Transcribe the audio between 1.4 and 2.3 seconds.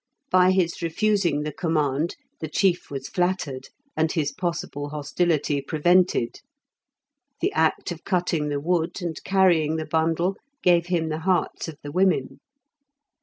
the command